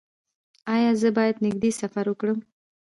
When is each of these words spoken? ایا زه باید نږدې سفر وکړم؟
ایا 0.75 0.91
زه 1.01 1.09
باید 1.17 1.41
نږدې 1.45 1.71
سفر 1.81 2.05
وکړم؟ 2.09 2.39